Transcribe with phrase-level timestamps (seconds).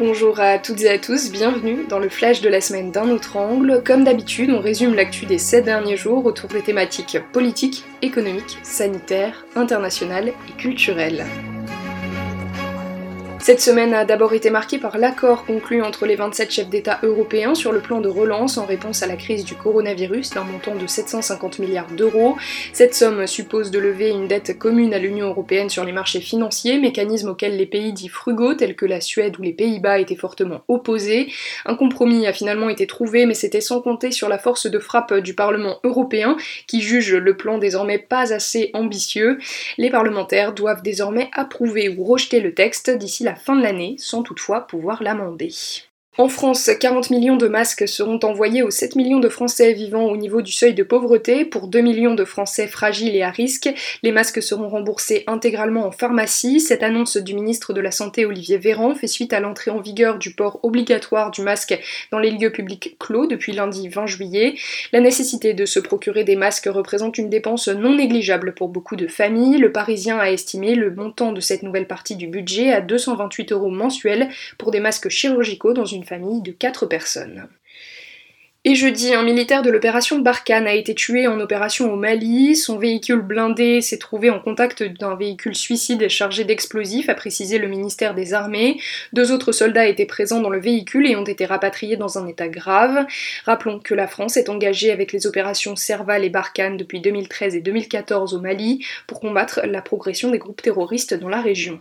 [0.00, 3.36] Bonjour à toutes et à tous, bienvenue dans le flash de la semaine d'un autre
[3.36, 3.82] angle.
[3.84, 9.44] Comme d'habitude, on résume l'actu des 7 derniers jours autour des thématiques politiques, économiques, sanitaires,
[9.56, 11.26] internationales et culturelles.
[13.42, 17.54] Cette semaine a d'abord été marquée par l'accord conclu entre les 27 chefs d'État européens
[17.54, 20.86] sur le plan de relance en réponse à la crise du coronavirus d'un montant de
[20.86, 22.36] 750 milliards d'euros.
[22.74, 26.78] Cette somme suppose de lever une dette commune à l'Union européenne sur les marchés financiers,
[26.78, 30.60] mécanisme auquel les pays dits frugaux tels que la Suède ou les Pays-Bas étaient fortement
[30.68, 31.32] opposés.
[31.64, 35.14] Un compromis a finalement été trouvé, mais c'était sans compter sur la force de frappe
[35.14, 39.38] du Parlement européen qui juge le plan désormais pas assez ambitieux.
[39.78, 44.22] Les parlementaires doivent désormais approuver ou rejeter le texte d'ici la fin de l'année, sans
[44.22, 45.52] toutefois pouvoir l'amender.
[46.18, 50.16] En France, 40 millions de masques seront envoyés aux 7 millions de Français vivant au
[50.16, 51.44] niveau du seuil de pauvreté.
[51.44, 53.70] Pour 2 millions de Français fragiles et à risque,
[54.02, 56.58] les masques seront remboursés intégralement en pharmacie.
[56.58, 60.18] Cette annonce du ministre de la Santé Olivier Véran fait suite à l'entrée en vigueur
[60.18, 61.78] du port obligatoire du masque
[62.10, 64.56] dans les lieux publics clos depuis lundi 20 juillet.
[64.92, 69.06] La nécessité de se procurer des masques représente une dépense non négligeable pour beaucoup de
[69.06, 69.58] familles.
[69.58, 73.70] Le Parisien a estimé le montant de cette nouvelle partie du budget à 228 euros
[73.70, 77.48] mensuels pour des masques chirurgicaux dans une famille de 4 personnes.
[78.66, 82.54] Et jeudi, un militaire de l'opération Barkhane a été tué en opération au Mali.
[82.54, 87.68] Son véhicule blindé s'est trouvé en contact d'un véhicule suicide chargé d'explosifs, a précisé le
[87.68, 88.78] ministère des Armées.
[89.14, 92.48] Deux autres soldats étaient présents dans le véhicule et ont été rapatriés dans un état
[92.48, 93.06] grave.
[93.46, 97.62] Rappelons que la France est engagée avec les opérations Serval et Barkhane depuis 2013 et
[97.62, 101.80] 2014 au Mali pour combattre la progression des groupes terroristes dans la région.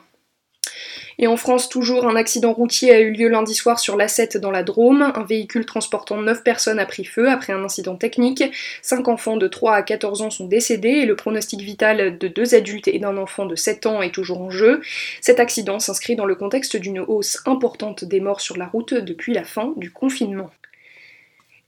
[1.22, 4.52] Et en France, toujours, un accident routier a eu lieu lundi soir sur l'A7 dans
[4.52, 5.12] la Drôme.
[5.14, 8.42] Un véhicule transportant 9 personnes a pris feu après un incident technique.
[8.84, 12.56] 5 enfants de 3 à 14 ans sont décédés et le pronostic vital de deux
[12.56, 14.80] adultes et d'un enfant de 7 ans est toujours en jeu.
[15.20, 19.34] Cet accident s'inscrit dans le contexte d'une hausse importante des morts sur la route depuis
[19.34, 20.50] la fin du confinement.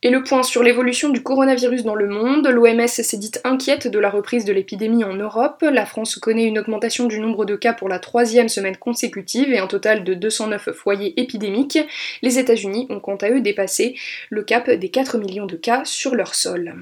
[0.04, 4.00] Et le point sur l'évolution du coronavirus dans le monde, l'OMS s'est dite inquiète de
[4.00, 5.62] la reprise de l'épidémie en Europe.
[5.62, 9.60] La France connaît une augmentation du nombre de cas pour la troisième semaine consécutive et
[9.60, 11.78] un total de 209 foyers épidémiques.
[12.24, 13.96] Les États-Unis ont quant à eux dépassé
[14.32, 16.74] le cap des 4 millions de cas sur leur sol.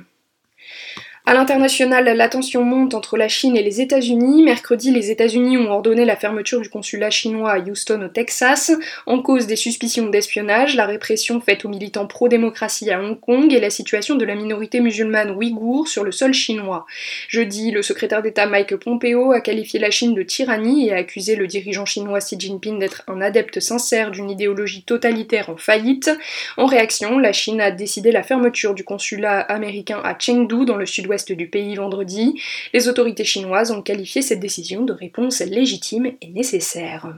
[1.30, 4.42] À l'international, la tension monte entre la Chine et les États-Unis.
[4.42, 8.72] Mercredi, les États-Unis ont ordonné la fermeture du consulat chinois à Houston, au Texas,
[9.06, 13.60] en cause des suspicions d'espionnage, la répression faite aux militants pro-démocratie à Hong Kong et
[13.60, 16.88] la situation de la minorité musulmane ouïghour sur le sol chinois.
[17.28, 21.36] Jeudi, le secrétaire d'État Mike Pompeo a qualifié la Chine de tyrannie et a accusé
[21.36, 26.10] le dirigeant chinois Xi Jinping d'être un adepte sincère d'une idéologie totalitaire en faillite.
[26.58, 30.88] En réaction, la Chine a décidé la fermeture du consulat américain à Chengdu, dans le
[30.88, 32.42] sud-ouest du pays vendredi,
[32.74, 37.14] les autorités chinoises ont qualifié cette décision de réponse légitime et nécessaire.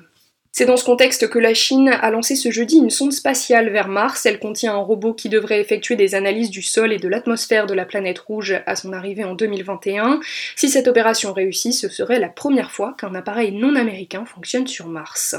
[0.53, 3.87] C'est dans ce contexte que la Chine a lancé ce jeudi une sonde spatiale vers
[3.87, 4.25] Mars.
[4.25, 7.73] Elle contient un robot qui devrait effectuer des analyses du sol et de l'atmosphère de
[7.73, 10.19] la planète rouge à son arrivée en 2021.
[10.57, 14.87] Si cette opération réussit, ce serait la première fois qu'un appareil non américain fonctionne sur
[14.87, 15.37] Mars.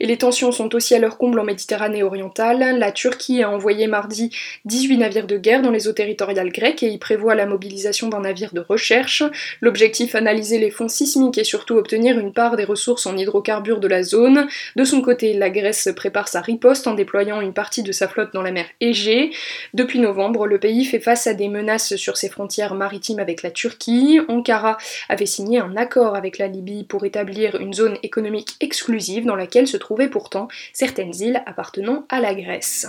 [0.00, 2.78] Et les tensions sont aussi à leur comble en Méditerranée orientale.
[2.78, 4.30] La Turquie a envoyé mardi
[4.64, 8.20] 18 navires de guerre dans les eaux territoriales grecques et y prévoit la mobilisation d'un
[8.20, 9.22] navire de recherche.
[9.60, 13.88] L'objectif, analyser les fonds sismiques et surtout obtenir une part des ressources en hydrocarbures de
[13.88, 14.46] la zone.
[14.76, 18.32] De son côté, la Grèce prépare sa riposte en déployant une partie de sa flotte
[18.34, 19.30] dans la mer Égée.
[19.74, 23.50] Depuis novembre, le pays fait face à des menaces sur ses frontières maritimes avec la
[23.50, 24.20] Turquie.
[24.28, 24.76] Ankara
[25.08, 29.55] avait signé un accord avec la Libye pour établir une zone économique exclusive dans laquelle
[29.64, 32.86] se trouvaient pourtant certaines îles appartenant à la Grèce.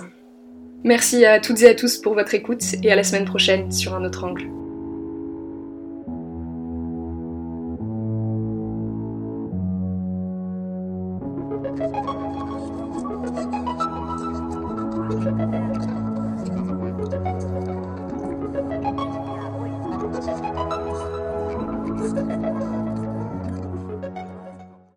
[0.83, 3.95] Merci à toutes et à tous pour votre écoute et à la semaine prochaine sur
[3.95, 4.47] un autre angle.